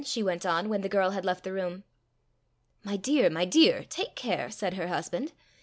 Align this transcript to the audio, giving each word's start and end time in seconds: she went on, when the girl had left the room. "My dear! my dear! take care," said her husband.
she 0.03 0.23
went 0.23 0.47
on, 0.47 0.67
when 0.67 0.81
the 0.81 0.89
girl 0.89 1.11
had 1.11 1.23
left 1.23 1.43
the 1.43 1.53
room. 1.53 1.83
"My 2.83 2.97
dear! 2.97 3.29
my 3.29 3.45
dear! 3.45 3.83
take 3.87 4.15
care," 4.15 4.49
said 4.49 4.73
her 4.73 4.87
husband. 4.87 5.31